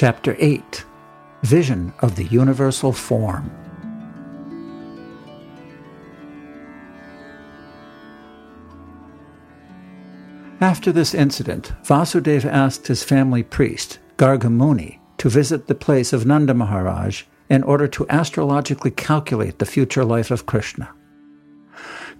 Chapter 0.00 0.34
8 0.38 0.86
Vision 1.42 1.92
of 1.98 2.16
the 2.16 2.24
Universal 2.24 2.94
Form. 2.94 3.50
After 10.58 10.90
this 10.90 11.12
incident, 11.12 11.72
Vasudeva 11.84 12.50
asked 12.50 12.86
his 12.86 13.04
family 13.04 13.42
priest, 13.42 13.98
Gargamuni, 14.16 15.00
to 15.18 15.28
visit 15.28 15.66
the 15.66 15.74
place 15.74 16.14
of 16.14 16.24
Nanda 16.24 16.54
Maharaj 16.54 17.24
in 17.50 17.62
order 17.62 17.86
to 17.88 18.06
astrologically 18.08 18.92
calculate 18.92 19.58
the 19.58 19.66
future 19.66 20.06
life 20.06 20.30
of 20.30 20.46
Krishna. 20.46 20.94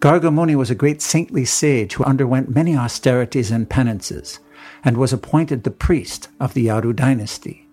Gargamuni 0.00 0.54
was 0.54 0.70
a 0.70 0.74
great 0.74 1.00
saintly 1.00 1.46
sage 1.46 1.94
who 1.94 2.04
underwent 2.04 2.54
many 2.54 2.76
austerities 2.76 3.50
and 3.50 3.70
penances, 3.70 4.38
and 4.84 4.98
was 4.98 5.14
appointed 5.14 5.64
the 5.64 5.70
priest 5.70 6.28
of 6.38 6.52
the 6.52 6.66
Yadu 6.66 6.94
dynasty. 6.94 7.68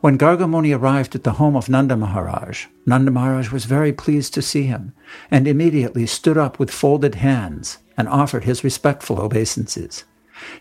When 0.00 0.16
Gargamuni 0.16 0.76
arrived 0.76 1.14
at 1.14 1.24
the 1.24 1.32
home 1.32 1.56
of 1.56 1.68
Nanda 1.68 1.96
Maharaj, 1.96 2.66
Nanda 2.86 3.10
Maharaj 3.10 3.50
was 3.50 3.64
very 3.64 3.92
pleased 3.92 4.32
to 4.34 4.42
see 4.42 4.62
him, 4.62 4.94
and 5.30 5.46
immediately 5.46 6.06
stood 6.06 6.38
up 6.38 6.58
with 6.58 6.70
folded 6.70 7.16
hands 7.16 7.78
and 7.96 8.08
offered 8.08 8.44
his 8.44 8.64
respectful 8.64 9.20
obeisances. 9.20 10.04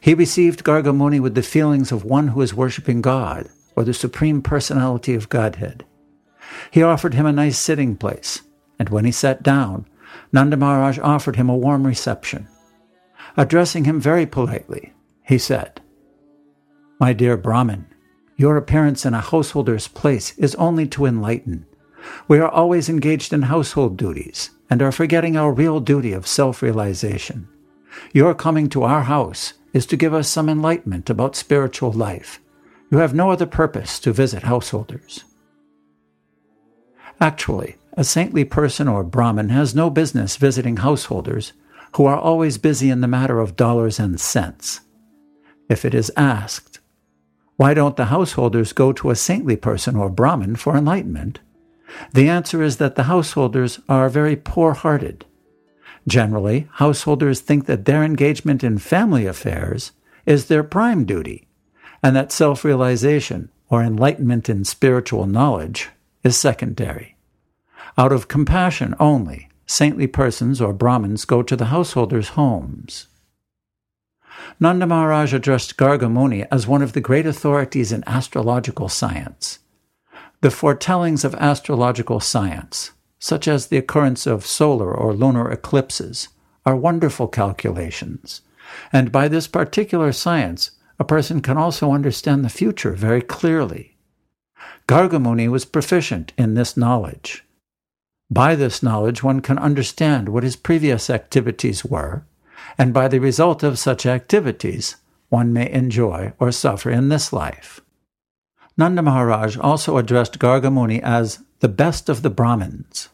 He 0.01 0.13
received 0.13 0.63
Gargamuni 0.63 1.19
with 1.21 1.35
the 1.35 1.41
feelings 1.41 1.91
of 1.91 2.03
one 2.03 2.29
who 2.29 2.41
is 2.41 2.53
worshipping 2.53 3.01
God, 3.01 3.47
or 3.75 3.83
the 3.83 3.93
Supreme 3.93 4.41
Personality 4.41 5.15
of 5.15 5.29
Godhead. 5.29 5.85
He 6.71 6.83
offered 6.83 7.13
him 7.13 7.25
a 7.25 7.31
nice 7.31 7.57
sitting 7.57 7.95
place, 7.95 8.41
and 8.77 8.89
when 8.89 9.05
he 9.05 9.11
sat 9.11 9.41
down, 9.43 9.85
Nanda 10.33 10.57
Maharaj 10.57 10.99
offered 10.99 11.35
him 11.37 11.49
a 11.49 11.55
warm 11.55 11.87
reception. 11.87 12.47
Addressing 13.37 13.85
him 13.85 14.01
very 14.01 14.25
politely, 14.25 14.93
he 15.23 15.37
said, 15.37 15.81
My 16.99 17.13
dear 17.13 17.37
Brahmin, 17.37 17.85
your 18.39 18.55
appearance 18.55 19.05
in 19.05 19.13
a 19.13 19.19
householder's 19.19 19.89
place 19.89 20.31
is 20.37 20.55
only 20.55 20.87
to 20.87 21.05
enlighten. 21.05 21.65
We 22.29 22.39
are 22.39 22.47
always 22.47 22.87
engaged 22.87 23.33
in 23.33 23.41
household 23.41 23.97
duties 23.97 24.51
and 24.69 24.81
are 24.81 24.93
forgetting 24.93 25.35
our 25.35 25.51
real 25.51 25.81
duty 25.81 26.13
of 26.13 26.25
self 26.25 26.61
realization. 26.61 27.49
Your 28.13 28.33
coming 28.33 28.69
to 28.69 28.83
our 28.83 29.03
house 29.03 29.55
is 29.73 29.85
to 29.87 29.97
give 29.97 30.13
us 30.13 30.29
some 30.29 30.47
enlightenment 30.47 31.09
about 31.09 31.35
spiritual 31.35 31.91
life. 31.91 32.39
You 32.89 32.99
have 32.99 33.13
no 33.13 33.29
other 33.29 33.45
purpose 33.45 33.99
to 33.99 34.13
visit 34.13 34.43
householders. 34.43 35.25
Actually, 37.19 37.75
a 37.97 38.05
saintly 38.05 38.45
person 38.45 38.87
or 38.87 39.03
Brahmin 39.03 39.49
has 39.49 39.75
no 39.75 39.89
business 39.89 40.37
visiting 40.37 40.77
householders 40.77 41.51
who 41.97 42.05
are 42.05 42.17
always 42.17 42.57
busy 42.57 42.89
in 42.89 43.01
the 43.01 43.07
matter 43.07 43.41
of 43.41 43.57
dollars 43.57 43.99
and 43.99 44.17
cents. 44.17 44.79
If 45.67 45.83
it 45.83 45.93
is 45.93 46.09
asked, 46.15 46.68
why 47.59 47.73
don't 47.73 47.97
the 47.97 48.05
householders 48.05 48.71
go 48.71 48.93
to 48.93 49.09
a 49.09 49.17
saintly 49.17 49.57
person 49.57 49.97
or 49.97 50.09
Brahmin 50.09 50.55
for 50.55 50.77
enlightenment? 50.77 51.39
The 52.13 52.29
answer 52.29 52.63
is 52.63 52.77
that 52.77 52.95
the 52.95 53.03
householders 53.03 53.81
are 53.89 54.07
very 54.07 54.37
poor 54.37 54.73
hearted. 54.73 55.25
Generally, 56.07 56.69
householders 56.75 57.41
think 57.41 57.65
that 57.65 57.83
their 57.83 58.01
engagement 58.01 58.63
in 58.63 58.77
family 58.77 59.25
affairs 59.25 59.91
is 60.25 60.45
their 60.45 60.63
prime 60.63 61.03
duty, 61.03 61.49
and 62.01 62.15
that 62.15 62.31
self 62.31 62.63
realization 62.63 63.49
or 63.67 63.83
enlightenment 63.83 64.47
in 64.47 64.63
spiritual 64.63 65.25
knowledge 65.25 65.89
is 66.23 66.37
secondary. 66.37 67.17
Out 67.97 68.13
of 68.13 68.29
compassion 68.29 68.95
only, 69.01 69.49
saintly 69.65 70.07
persons 70.07 70.61
or 70.61 70.71
Brahmins 70.71 71.25
go 71.25 71.43
to 71.43 71.57
the 71.57 71.65
householders' 71.65 72.29
homes. 72.39 73.07
Nanda 74.59 74.85
Maharaj 74.85 75.33
addressed 75.33 75.77
Gargamuni 75.77 76.47
as 76.51 76.67
one 76.67 76.81
of 76.81 76.93
the 76.93 77.01
great 77.01 77.25
authorities 77.25 77.91
in 77.91 78.03
astrological 78.07 78.89
science. 78.89 79.59
The 80.41 80.51
foretellings 80.51 81.23
of 81.23 81.35
astrological 81.35 82.19
science, 82.19 82.91
such 83.19 83.47
as 83.47 83.67
the 83.67 83.77
occurrence 83.77 84.25
of 84.25 84.45
solar 84.45 84.93
or 84.93 85.13
lunar 85.13 85.51
eclipses, 85.51 86.29
are 86.65 86.75
wonderful 86.75 87.27
calculations, 87.27 88.41
and 88.93 89.11
by 89.11 89.27
this 89.27 89.47
particular 89.47 90.11
science, 90.11 90.71
a 90.99 91.03
person 91.03 91.41
can 91.41 91.57
also 91.57 91.91
understand 91.91 92.43
the 92.43 92.49
future 92.49 92.91
very 92.91 93.21
clearly. 93.21 93.97
Gargamuni 94.87 95.49
was 95.49 95.65
proficient 95.65 96.33
in 96.37 96.53
this 96.53 96.75
knowledge. 96.75 97.45
By 98.29 98.55
this 98.55 98.83
knowledge, 98.83 99.23
one 99.23 99.41
can 99.41 99.57
understand 99.57 100.29
what 100.29 100.43
his 100.43 100.55
previous 100.55 101.09
activities 101.09 101.83
were, 101.83 102.25
and 102.77 102.93
by 102.93 103.07
the 103.07 103.19
result 103.19 103.63
of 103.63 103.79
such 103.79 104.05
activities, 104.05 104.95
one 105.29 105.53
may 105.53 105.71
enjoy 105.71 106.33
or 106.39 106.51
suffer 106.51 106.89
in 106.89 107.09
this 107.09 107.31
life. 107.31 107.81
Nanda 108.77 109.01
Maharaj 109.01 109.57
also 109.57 109.97
addressed 109.97 110.39
Gargamuni 110.39 111.01
as 111.01 111.39
the 111.59 111.67
best 111.67 112.09
of 112.09 112.21
the 112.21 112.29
Brahmins. 112.29 113.09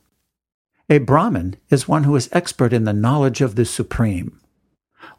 A 0.89 0.99
Brahmin 0.99 1.55
is 1.71 1.87
one 1.87 2.03
who 2.03 2.15
is 2.15 2.29
expert 2.31 2.71
in 2.71 2.83
the 2.83 2.93
knowledge 2.93 3.41
of 3.41 3.55
the 3.55 3.65
Supreme. 3.65 4.39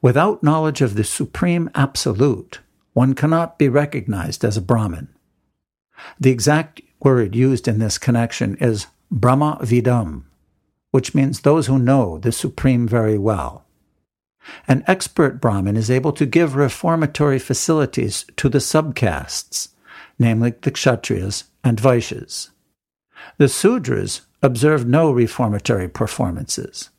Without 0.01 0.43
knowledge 0.43 0.81
of 0.81 0.95
the 0.95 1.03
Supreme 1.03 1.69
Absolute, 1.75 2.61
one 2.93 3.15
cannot 3.15 3.59
be 3.59 3.69
recognized 3.69 4.45
as 4.45 4.57
a 4.57 4.63
Brahmin. 4.63 5.09
The 6.21 6.31
exact 6.31 6.81
word 7.03 7.35
used 7.35 7.67
in 7.67 7.81
this 7.81 7.99
connection 7.99 8.57
is 8.57 8.87
Brahma 9.11 9.59
Vidam, 9.63 10.23
which 10.93 11.15
means 11.15 11.41
those 11.41 11.67
who 11.67 11.79
know 11.79 12.19
the 12.19 12.33
Supreme 12.33 12.87
very 12.87 13.19
well. 13.19 13.66
An 14.69 14.85
expert 14.87 15.41
Brahmin 15.41 15.77
is 15.77 15.91
able 15.91 16.13
to 16.13 16.27
give 16.27 16.57
reformatory 16.57 17.39
facilities 17.39 18.25
to 18.37 18.49
the 18.49 18.59
subcastes 18.59 19.69
namely 20.19 20.55
the 20.63 20.71
Kshatriyas 20.71 21.45
and 21.63 21.79
Vaishyas. 21.79 22.51
The 23.39 23.47
Sudras 23.47 24.23
observe 24.43 24.87
no 24.87 25.11
reformatory 25.11 25.89
performances. 25.89 26.91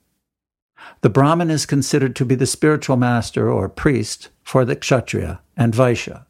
The 1.01 1.09
Brahmin 1.09 1.49
is 1.49 1.65
considered 1.65 2.15
to 2.15 2.25
be 2.25 2.35
the 2.35 2.45
spiritual 2.45 2.97
master 2.97 3.51
or 3.51 3.69
priest 3.69 4.29
for 4.43 4.65
the 4.65 4.75
Kshatriya 4.75 5.41
and 5.55 5.73
Vaishya. 5.73 6.25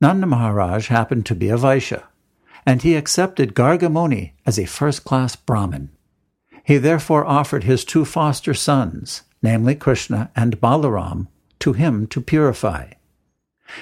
Nanda 0.00 0.26
Maharaj 0.26 0.88
happened 0.88 1.26
to 1.26 1.34
be 1.34 1.48
a 1.48 1.56
Vaishya, 1.56 2.04
and 2.64 2.82
he 2.82 2.94
accepted 2.94 3.54
Gargamuni 3.54 4.32
as 4.46 4.58
a 4.58 4.66
first 4.66 5.04
class 5.04 5.34
Brahmin. 5.34 5.90
He 6.62 6.76
therefore 6.76 7.26
offered 7.26 7.64
his 7.64 7.84
two 7.84 8.04
foster 8.04 8.54
sons, 8.54 9.22
namely 9.42 9.74
Krishna 9.74 10.30
and 10.34 10.60
Balaram, 10.60 11.28
to 11.60 11.72
him 11.72 12.06
to 12.08 12.20
purify. 12.20 12.92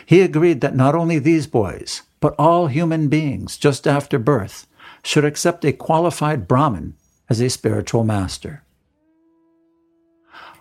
He 0.04 0.20
agreed 0.20 0.60
that 0.60 0.74
not 0.74 0.94
only 0.94 1.18
these 1.18 1.46
boys, 1.46 2.02
but 2.20 2.34
all 2.38 2.66
human 2.66 3.08
beings 3.08 3.56
just 3.56 3.86
after 3.86 4.18
birth 4.18 4.66
should 5.02 5.24
accept 5.24 5.64
a 5.64 5.72
qualified 5.72 6.48
Brahmin 6.48 6.94
as 7.28 7.40
a 7.40 7.50
spiritual 7.50 8.04
master. 8.04 8.64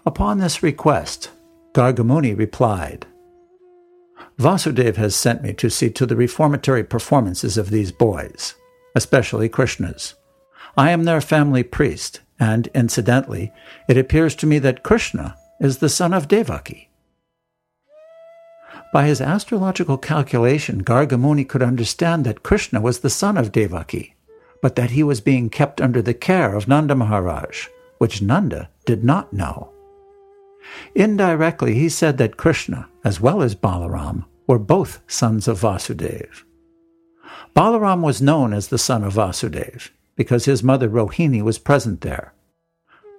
Upon 0.06 0.38
this 0.38 0.62
request, 0.62 1.32
Gargamuni 1.74 2.38
replied, 2.38 3.08
Vasudev 4.40 4.98
has 4.98 5.16
sent 5.16 5.42
me 5.42 5.54
to 5.54 5.70
see 5.70 5.90
to 5.90 6.06
the 6.06 6.16
reformatory 6.16 6.84
performances 6.84 7.58
of 7.58 7.70
these 7.70 7.92
boys, 7.92 8.54
especially 8.94 9.50
Krishna's. 9.50 10.16
I 10.78 10.92
am 10.92 11.06
their 11.06 11.22
family 11.22 11.64
priest, 11.64 12.20
and 12.40 12.68
incidentally, 12.74 13.52
it 13.88 13.98
appears 13.98 14.36
to 14.36 14.48
me 14.48 14.60
that 14.60 14.84
Krishna 14.84 15.38
is 15.60 15.78
the 15.78 15.90
son 15.90 16.14
of 16.14 16.28
Devaki. 16.28 16.90
By 18.94 19.06
his 19.06 19.22
astrological 19.22 19.98
calculation, 19.98 20.84
Gargamuni 20.84 21.48
could 21.48 21.62
understand 21.62 22.26
that 22.26 22.44
Krishna 22.44 22.82
was 22.82 23.00
the 23.00 23.10
son 23.10 23.38
of 23.38 23.52
Devaki, 23.52 24.16
but 24.62 24.76
that 24.76 24.92
he 24.92 25.04
was 25.04 25.22
being 25.22 25.50
kept 25.50 25.82
under 25.82 26.02
the 26.02 26.14
care 26.14 26.56
of 26.56 26.68
Nanda 26.68 26.96
Maharaj, 26.96 27.68
which 27.98 28.22
Nanda 28.22 28.70
did 28.86 29.04
not 29.04 29.34
know. 29.34 29.72
Indirectly, 30.96 31.76
he 31.76 31.90
said 31.90 32.18
that 32.18 32.38
Krishna, 32.38 32.88
as 33.04 33.22
well 33.22 33.42
as 33.42 33.56
Balaram, 33.56 34.26
were 34.48 34.60
both 34.60 35.00
sons 35.08 35.48
of 35.48 35.60
Vasudev. 35.60 36.44
Balaram 37.56 38.02
was 38.02 38.22
known 38.22 38.54
as 38.54 38.68
the 38.68 38.78
son 38.78 39.04
of 39.04 39.14
Vasudev 39.14 39.90
because 40.16 40.46
his 40.46 40.64
mother 40.64 40.90
Rohini 40.90 41.42
was 41.42 41.60
present 41.60 42.02
there. 42.02 42.34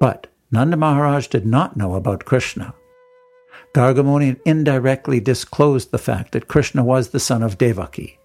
But 0.00 0.26
Nanda 0.50 0.76
Maharaj 0.76 1.28
did 1.28 1.46
not 1.46 1.76
know 1.76 1.94
about 1.94 2.25
Krishna. 2.25 2.75
Gargamuni 3.75 4.40
indirectly 4.44 5.20
disclosed 5.20 5.90
the 5.90 5.98
fact 5.98 6.32
that 6.32 6.48
Krishna 6.48 6.84
was 6.84 7.08
the 7.08 7.20
son 7.20 7.43
of 7.43 7.58
Devaki. 7.58 8.19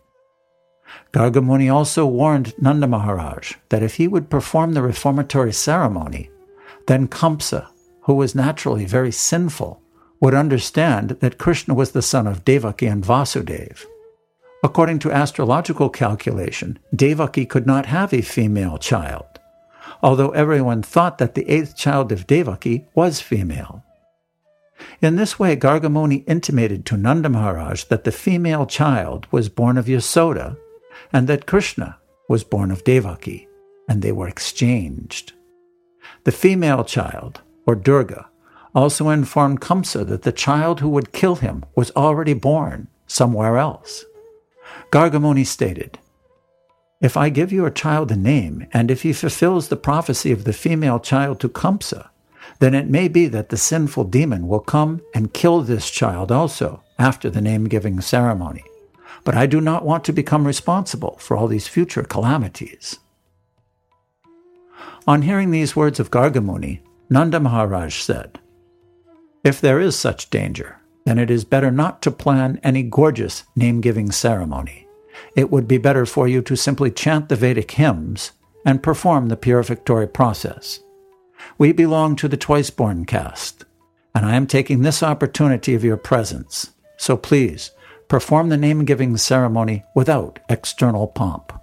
Gargamuni 1.13 1.73
also 1.73 2.06
warned 2.06 2.53
Nanda 2.62 2.88
Maharaj 2.88 3.56
that 3.69 3.83
if 3.83 3.95
he 3.95 4.07
would 4.07 4.29
perform 4.29 4.73
the 4.73 4.81
reformatory 4.81 5.53
ceremony, 5.53 6.29
then 6.88 7.07
Kamsa, 7.07 7.68
who 8.01 8.13
was 8.13 8.35
naturally 8.35 8.85
very 8.85 9.12
sinful, 9.12 9.81
would 10.19 10.33
understand 10.33 11.12
that 11.19 11.38
Krishna 11.38 11.74
was 11.74 11.91
the 11.91 12.01
son 12.01 12.27
of 12.27 12.45
Devaki 12.45 12.88
and 12.88 13.03
Vasudev. 13.03 13.85
According 14.63 15.00
to 15.00 15.12
astrological 15.12 15.89
calculation, 15.89 16.77
Devaki 16.95 17.45
could 17.45 17.65
not 17.65 17.88
have 17.88 18.13
a 18.13 18.21
female 18.21 18.77
child, 18.77 19.31
although 20.01 20.31
everyone 20.31 20.81
thought 20.81 21.17
that 21.17 21.35
the 21.35 21.47
eighth 21.49 21.75
child 21.75 22.11
of 22.11 22.27
Devaki 22.27 22.85
was 22.95 23.21
female. 23.21 23.83
In 25.01 25.15
this 25.15 25.38
way, 25.38 25.55
Gargamuni 25.55 26.23
intimated 26.27 26.85
to 26.88 26.97
Nanda 26.97 27.29
Maharaj 27.29 27.83
that 27.85 28.03
the 28.03 28.11
female 28.11 28.65
child 28.65 29.27
was 29.31 29.49
born 29.49 29.77
of 29.77 29.85
Yasoda 29.85 30.57
and 31.13 31.27
that 31.27 31.45
Krishna 31.45 31.97
was 32.27 32.43
born 32.43 32.71
of 32.71 32.83
Devaki, 32.83 33.47
and 33.88 34.01
they 34.01 34.11
were 34.11 34.27
exchanged. 34.27 35.33
The 36.23 36.31
female 36.31 36.83
child, 36.83 37.41
or 37.65 37.75
Durga, 37.75 38.29
also 38.73 39.09
informed 39.09 39.61
Kamsa 39.61 40.07
that 40.07 40.21
the 40.21 40.31
child 40.31 40.79
who 40.79 40.89
would 40.89 41.11
kill 41.11 41.35
him 41.35 41.65
was 41.75 41.91
already 41.91 42.33
born 42.33 42.88
somewhere 43.05 43.57
else. 43.57 44.05
Gargamuni 44.91 45.45
stated, 45.45 45.99
If 47.01 47.18
I 47.18 47.30
give 47.30 47.51
your 47.51 47.71
child 47.71 48.12
a 48.12 48.15
name, 48.15 48.68
and 48.71 48.92
if 48.92 49.01
he 49.01 49.12
fulfills 49.12 49.68
the 49.68 49.75
prophecy 49.75 50.31
of 50.31 50.44
the 50.44 50.53
female 50.53 51.00
child 51.00 51.39
to 51.39 51.50
Kamsa, 51.50 52.09
then 52.59 52.75
it 52.75 52.88
may 52.88 53.07
be 53.07 53.27
that 53.27 53.50
the 53.50 53.57
sinful 53.57 54.03
demon 54.06 54.48
will 54.48 54.59
come 54.59 55.01
and 55.15 55.33
kill 55.33 55.62
this 55.62 55.89
child 55.89 56.31
also 56.31 56.83
after 57.00 57.27
the 57.27 57.42
name 57.42 57.65
giving 57.65 58.00
ceremony. 58.01 58.63
But 59.24 59.36
I 59.36 59.48
do 59.48 59.59
not 59.59 59.83
want 59.83 60.03
to 60.06 60.13
become 60.13 60.45
responsible 60.45 61.18
for 61.19 61.36
all 61.36 61.48
these 61.48 61.68
future 61.68 62.03
calamities. 62.03 63.00
On 65.07 65.24
hearing 65.24 65.50
these 65.50 65.75
words 65.75 66.00
of 66.00 66.12
Gargamuni, 66.12 66.81
Nanda 67.09 67.39
Maharaj 67.39 68.00
said, 68.00 68.39
If 69.44 69.59
there 69.59 69.80
is 69.80 69.95
such 69.95 70.30
danger, 70.30 70.77
then 71.06 71.18
it 71.18 71.31
is 71.31 71.45
better 71.45 71.71
not 71.71 72.03
to 72.03 72.12
plan 72.12 72.59
any 72.62 72.83
gorgeous 72.83 73.44
name 73.56 73.81
giving 73.81 74.12
ceremony. 74.12 74.88
It 75.36 75.52
would 75.52 75.68
be 75.68 75.78
better 75.78 76.06
for 76.06 76.28
you 76.28 76.42
to 76.44 76.56
simply 76.56 76.92
chant 76.92 77.30
the 77.30 77.36
Vedic 77.36 77.72
hymns 77.72 78.31
and 78.66 78.84
perform 78.84 79.28
the 79.28 79.38
purificatory 79.38 80.08
process. 80.08 80.80
We 81.58 81.72
belong 81.72 82.16
to 82.18 82.28
the 82.28 82.38
twice 82.38 82.69
born 82.69 83.06
caste, 83.06 83.66
and 84.13 84.25
I 84.25 84.36
am 84.36 84.48
taking 84.48 84.81
this 84.81 85.02
opportunity 85.02 85.74
of 85.74 85.84
your 85.84 85.98
presence. 85.98 86.72
So 86.98 87.18
please, 87.18 87.72
perform 88.08 88.50
the 88.50 88.58
name 88.58 88.86
giving 88.86 89.16
ceremony 89.18 89.84
without 89.96 90.40
external 90.50 91.08
pomp. 91.08 91.54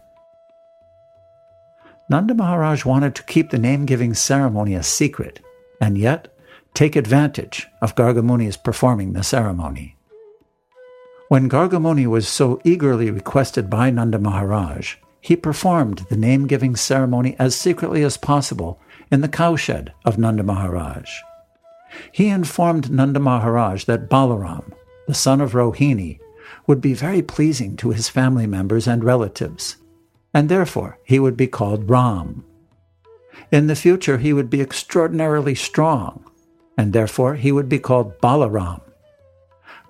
Nanda 2.11 2.35
Maharaj 2.35 2.87
wanted 2.87 3.15
to 3.17 3.23
keep 3.25 3.50
the 3.50 3.59
name 3.59 3.85
giving 3.85 4.15
ceremony 4.15 4.75
a 4.75 4.83
secret, 4.83 5.41
and 5.81 5.99
yet 5.99 6.35
take 6.73 6.97
advantage 6.97 7.69
of 7.83 7.95
Gargamuni's 7.95 8.56
performing 8.56 9.12
the 9.12 9.23
ceremony. 9.23 9.98
When 11.28 11.50
Gargamuni 11.50 12.06
was 12.06 12.26
so 12.26 12.58
eagerly 12.64 13.10
requested 13.10 13.69
by 13.69 13.90
Nanda 13.90 14.19
Maharaj, 14.19 14.96
he 15.20 15.36
performed 15.36 16.06
the 16.08 16.16
name 16.16 16.46
giving 16.46 16.75
ceremony 16.75 17.36
as 17.38 17.54
secretly 17.54 18.02
as 18.02 18.16
possible 18.16 18.80
in 19.12 19.20
the 19.20 19.28
cowshed 19.28 19.92
of 20.06 20.16
Nanda 20.16 20.42
Maharaj. 20.42 21.10
He 22.12 22.28
informed 22.28 22.90
Nanda 22.90 23.20
Maharaj 23.20 23.84
that 23.84 24.08
Balaram, 24.08 24.72
the 25.06 25.12
son 25.12 25.42
of 25.42 25.52
Rohini, 25.52 26.19
would 26.66 26.80
be 26.80 26.94
very 26.94 27.20
pleasing 27.20 27.76
to 27.76 27.90
his 27.90 28.08
family 28.08 28.46
members 28.46 28.88
and 28.88 29.04
relatives, 29.04 29.76
and 30.32 30.48
therefore 30.48 30.98
he 31.04 31.19
would 31.19 31.36
be 31.36 31.46
called 31.46 31.90
Ram. 31.90 32.42
In 33.52 33.66
the 33.66 33.76
future, 33.76 34.16
he 34.16 34.32
would 34.32 34.48
be 34.48 34.62
extraordinarily 34.62 35.54
strong, 35.54 36.25
and 36.78 36.94
therefore 36.94 37.34
he 37.34 37.52
would 37.52 37.69
be 37.69 37.78
called 37.78 38.19
Balaram. 38.20 38.80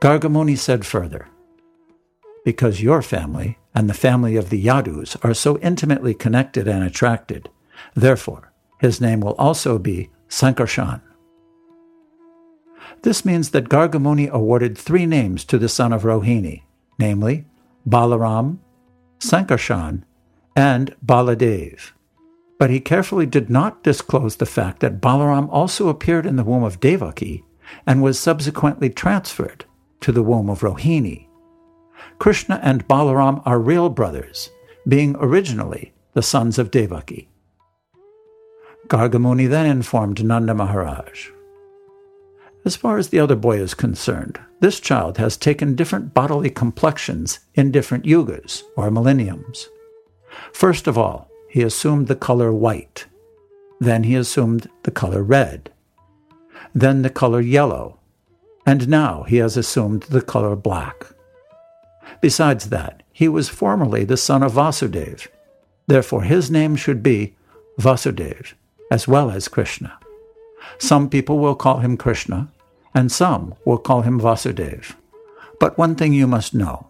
Gargamuni 0.00 0.56
said 0.56 0.86
further, 0.86 1.26
Because 2.44 2.82
your 2.82 3.02
family 3.02 3.58
and 3.74 3.90
the 3.90 3.94
family 3.94 4.36
of 4.36 4.48
the 4.48 4.64
Yadus 4.64 5.16
are 5.24 5.34
so 5.34 5.58
intimately 5.58 6.14
connected 6.14 6.68
and 6.68 6.84
attracted, 6.84 7.50
therefore 7.94 8.52
his 8.78 9.00
name 9.00 9.20
will 9.20 9.34
also 9.34 9.76
be 9.76 10.10
Sankarshan. 10.28 11.00
This 13.02 13.24
means 13.24 13.50
that 13.50 13.68
Gargamuni 13.68 14.30
awarded 14.30 14.78
three 14.78 15.04
names 15.04 15.44
to 15.44 15.58
the 15.58 15.68
son 15.68 15.92
of 15.92 16.02
Rohini, 16.02 16.62
namely 16.98 17.46
Balaram, 17.86 18.58
Sankarshan, 19.18 20.04
and 20.54 20.94
Baladev. 21.04 21.90
But 22.56 22.70
he 22.70 22.78
carefully 22.78 23.26
did 23.26 23.50
not 23.50 23.82
disclose 23.82 24.36
the 24.36 24.46
fact 24.46 24.78
that 24.80 25.00
Balaram 25.00 25.48
also 25.50 25.88
appeared 25.88 26.26
in 26.26 26.36
the 26.36 26.44
womb 26.44 26.62
of 26.62 26.78
Devaki 26.78 27.44
and 27.84 28.00
was 28.00 28.18
subsequently 28.18 28.90
transferred 28.90 29.64
to 30.00 30.12
the 30.12 30.22
womb 30.22 30.48
of 30.48 30.60
Rohini. 30.60 31.26
Krishna 32.18 32.60
and 32.62 32.86
Balaram 32.88 33.42
are 33.44 33.58
real 33.58 33.88
brothers, 33.88 34.50
being 34.86 35.16
originally 35.18 35.92
the 36.14 36.22
sons 36.22 36.58
of 36.58 36.70
Devaki. 36.70 37.28
Gargamuni 38.88 39.48
then 39.48 39.66
informed 39.66 40.24
Nanda 40.24 40.54
Maharaj. 40.54 41.30
As 42.64 42.76
far 42.76 42.98
as 42.98 43.08
the 43.08 43.20
other 43.20 43.36
boy 43.36 43.58
is 43.60 43.74
concerned, 43.74 44.40
this 44.60 44.80
child 44.80 45.18
has 45.18 45.36
taken 45.36 45.76
different 45.76 46.14
bodily 46.14 46.50
complexions 46.50 47.38
in 47.54 47.70
different 47.70 48.04
yugas, 48.04 48.62
or 48.76 48.90
millenniums. 48.90 49.68
First 50.52 50.86
of 50.86 50.98
all, 50.98 51.30
he 51.48 51.62
assumed 51.62 52.08
the 52.08 52.16
color 52.16 52.52
white. 52.52 53.06
Then 53.80 54.04
he 54.04 54.14
assumed 54.14 54.68
the 54.82 54.90
color 54.90 55.22
red. 55.22 55.70
Then 56.74 57.02
the 57.02 57.10
color 57.10 57.40
yellow. 57.40 58.00
And 58.66 58.88
now 58.88 59.22
he 59.24 59.36
has 59.38 59.56
assumed 59.56 60.02
the 60.04 60.22
color 60.22 60.54
black. 60.56 61.06
Besides 62.20 62.70
that, 62.70 63.02
he 63.12 63.28
was 63.28 63.48
formerly 63.48 64.04
the 64.04 64.16
son 64.16 64.42
of 64.42 64.52
Vasudev. 64.52 65.28
Therefore, 65.86 66.22
his 66.22 66.50
name 66.50 66.76
should 66.76 67.02
be 67.02 67.34
Vasudev 67.78 68.54
as 68.90 69.06
well 69.06 69.30
as 69.30 69.48
Krishna. 69.48 69.98
Some 70.78 71.08
people 71.08 71.38
will 71.38 71.54
call 71.54 71.78
him 71.78 71.96
Krishna, 71.96 72.48
and 72.94 73.10
some 73.12 73.54
will 73.64 73.78
call 73.78 74.02
him 74.02 74.20
Vasudev. 74.20 74.94
But 75.60 75.78
one 75.78 75.94
thing 75.94 76.12
you 76.12 76.26
must 76.26 76.54
know 76.54 76.88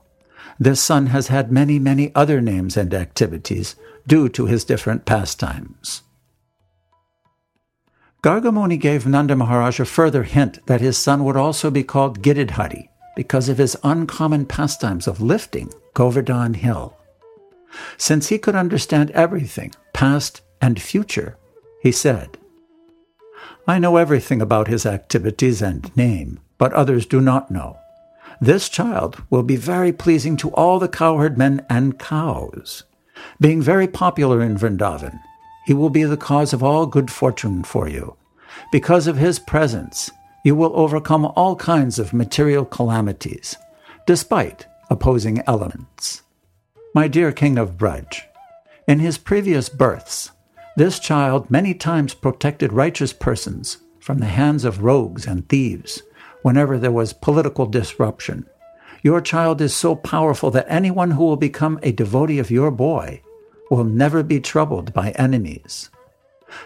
this 0.60 0.80
son 0.80 1.06
has 1.06 1.28
had 1.28 1.52
many, 1.52 1.78
many 1.78 2.12
other 2.14 2.40
names 2.40 2.76
and 2.76 2.92
activities 2.92 3.76
due 4.06 4.28
to 4.30 4.46
his 4.46 4.64
different 4.64 5.04
pastimes. 5.04 6.02
Gargamuni 8.22 8.80
gave 8.80 9.06
Nanda 9.06 9.36
Maharaj 9.36 9.78
a 9.78 9.84
further 9.84 10.24
hint 10.24 10.66
that 10.66 10.80
his 10.80 10.98
son 10.98 11.22
would 11.22 11.36
also 11.36 11.70
be 11.70 11.84
called 11.84 12.20
Giridhari 12.20 12.88
because 13.14 13.48
of 13.48 13.58
his 13.58 13.76
uncommon 13.84 14.44
pastimes 14.44 15.06
of 15.06 15.20
lifting 15.20 15.72
Govardhan 15.94 16.54
Hill. 16.54 16.96
Since 17.96 18.28
he 18.28 18.38
could 18.38 18.56
understand 18.56 19.12
everything, 19.12 19.72
past 19.92 20.40
and 20.60 20.82
future, 20.82 21.36
he 21.80 21.92
said, 21.92 22.38
I 23.68 23.78
know 23.78 23.96
everything 23.96 24.42
about 24.42 24.66
his 24.66 24.84
activities 24.84 25.62
and 25.62 25.94
name, 25.96 26.40
but 26.56 26.72
others 26.72 27.06
do 27.06 27.20
not 27.20 27.52
know. 27.52 27.78
This 28.40 28.68
child 28.68 29.22
will 29.30 29.42
be 29.44 29.56
very 29.56 29.92
pleasing 29.92 30.36
to 30.38 30.50
all 30.50 30.78
the 30.78 30.88
cowherd 30.88 31.38
men 31.38 31.64
and 31.70 31.98
cows. 31.98 32.82
Being 33.40 33.62
very 33.62 33.86
popular 33.86 34.42
in 34.42 34.56
Vrindavan, 34.56 35.20
he 35.68 35.74
will 35.74 35.90
be 35.90 36.04
the 36.04 36.16
cause 36.16 36.54
of 36.54 36.62
all 36.62 36.86
good 36.86 37.10
fortune 37.10 37.62
for 37.62 37.86
you. 37.86 38.16
Because 38.72 39.06
of 39.06 39.18
his 39.18 39.38
presence, 39.38 40.10
you 40.42 40.56
will 40.56 40.72
overcome 40.74 41.26
all 41.36 41.56
kinds 41.56 41.98
of 41.98 42.14
material 42.14 42.64
calamities, 42.64 43.54
despite 44.06 44.66
opposing 44.88 45.42
elements. 45.46 46.22
My 46.94 47.06
dear 47.06 47.32
King 47.32 47.58
of 47.58 47.76
Braj, 47.76 48.22
in 48.86 49.00
his 49.00 49.18
previous 49.18 49.68
births, 49.68 50.30
this 50.78 50.98
child 50.98 51.50
many 51.50 51.74
times 51.74 52.14
protected 52.14 52.72
righteous 52.72 53.12
persons 53.12 53.76
from 54.00 54.20
the 54.20 54.32
hands 54.40 54.64
of 54.64 54.82
rogues 54.82 55.26
and 55.26 55.46
thieves 55.50 56.02
whenever 56.40 56.78
there 56.78 56.90
was 56.90 57.12
political 57.12 57.66
disruption. 57.66 58.46
Your 59.02 59.20
child 59.20 59.60
is 59.60 59.76
so 59.76 59.94
powerful 59.94 60.50
that 60.52 60.64
anyone 60.66 61.10
who 61.10 61.24
will 61.24 61.36
become 61.36 61.78
a 61.82 61.92
devotee 61.92 62.38
of 62.38 62.50
your 62.50 62.70
boy 62.70 63.20
will 63.70 63.84
never 63.84 64.22
be 64.22 64.40
troubled 64.40 64.92
by 64.92 65.10
enemies. 65.12 65.90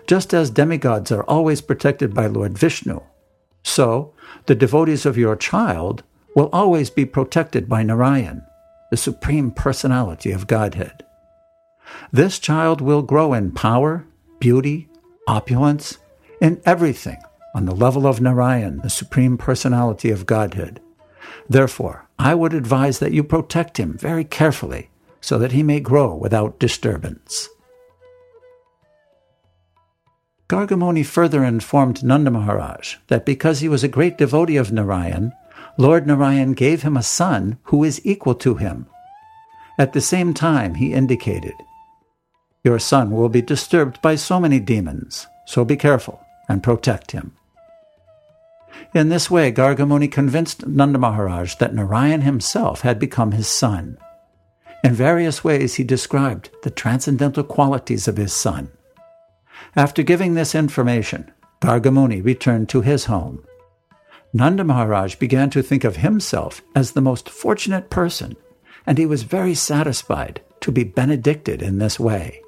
Just 0.06 0.32
as 0.32 0.50
demigods 0.50 1.11
are 1.11 1.25
always 1.25 1.61
protected 1.61 2.14
by 2.14 2.26
Lord 2.26 2.56
Vishnu, 2.56 3.00
so 3.64 4.12
the 4.47 4.54
devotees 4.54 5.06
of 5.06 5.18
your 5.18 5.37
child 5.37 6.02
will 6.35 6.49
always 6.52 6.90
be 6.90 7.04
protected 7.04 7.68
by 7.68 7.82
Narayan, 7.82 8.44
the 8.90 8.97
Supreme 8.97 9.50
Personality 9.50 10.30
of 10.30 10.47
Godhead. 10.47 11.04
This 12.12 12.38
child 12.38 12.80
will 12.80 13.02
grow 13.02 13.35
in 13.35 13.52
power, 13.52 14.06
beauty, 14.38 14.88
opulence, 15.26 15.99
in 16.40 16.61
everything 16.64 17.18
on 17.54 17.66
the 17.66 17.75
level 17.75 18.06
of 18.06 18.21
Narayan, 18.21 18.78
the 18.78 18.90
Supreme 18.90 19.37
Personality 19.37 20.11
of 20.11 20.26
Godhead. 20.26 20.80
Therefore, 21.49 22.06
I 22.18 22.35
would 22.35 22.54
advise 22.54 22.99
that 22.99 23.12
you 23.12 23.23
protect 23.23 23.78
him 23.78 23.97
very 23.99 24.25
carefully 24.25 24.88
so 25.22 25.38
that 25.38 25.52
he 25.52 25.62
may 25.62 25.80
grow 25.80 26.14
without 26.14 26.58
disturbance. 26.58 27.48
Gargamuni 30.48 31.06
further 31.06 31.42
informed 31.42 32.04
Nanda 32.04 32.30
Maharaj 32.30 32.96
that 33.06 33.24
because 33.24 33.60
he 33.60 33.68
was 33.70 33.82
a 33.82 33.88
great 33.88 34.18
devotee 34.18 34.58
of 34.58 34.70
Narayan, 34.70 35.32
Lord 35.78 36.06
Narayan 36.06 36.52
gave 36.52 36.82
him 36.82 36.98
a 36.98 37.02
son 37.02 37.56
who 37.64 37.82
is 37.82 38.04
equal 38.04 38.34
to 38.34 38.56
him. 38.56 38.86
At 39.78 39.94
the 39.94 40.02
same 40.02 40.34
time, 40.34 40.74
he 40.74 40.92
indicated 40.92 41.54
your 42.64 42.78
son 42.78 43.10
will 43.10 43.28
be 43.28 43.42
disturbed 43.42 44.00
by 44.02 44.14
so 44.14 44.38
many 44.38 44.60
demons, 44.60 45.26
so 45.46 45.64
be 45.64 45.76
careful 45.76 46.20
and 46.48 46.62
protect 46.62 47.10
him. 47.10 47.32
In 48.94 49.08
this 49.08 49.30
way, 49.30 49.50
Gargamuni 49.50 50.10
convinced 50.10 50.66
Nanda 50.66 50.98
Maharaj 50.98 51.56
that 51.56 51.74
Narayan 51.74 52.20
himself 52.20 52.82
had 52.82 52.98
become 52.98 53.32
his 53.32 53.48
son. 53.48 53.98
In 54.82 54.94
various 54.94 55.44
ways, 55.44 55.74
he 55.74 55.84
described 55.84 56.50
the 56.62 56.70
transcendental 56.70 57.44
qualities 57.44 58.08
of 58.08 58.16
his 58.16 58.32
son. 58.32 58.70
After 59.76 60.02
giving 60.02 60.34
this 60.34 60.54
information, 60.54 61.30
Gargamuni 61.60 62.24
returned 62.24 62.68
to 62.70 62.80
his 62.80 63.04
home. 63.04 63.44
Nanda 64.32 64.64
Maharaj 64.64 65.16
began 65.16 65.50
to 65.50 65.62
think 65.62 65.84
of 65.84 65.96
himself 65.96 66.62
as 66.74 66.92
the 66.92 67.00
most 67.00 67.30
fortunate 67.30 67.90
person, 67.90 68.36
and 68.86 68.98
he 68.98 69.06
was 69.06 69.22
very 69.22 69.54
satisfied 69.54 70.40
to 70.60 70.72
be 70.72 70.84
benedicted 70.84 71.62
in 71.62 71.78
this 71.78 72.00
way. 72.00 72.42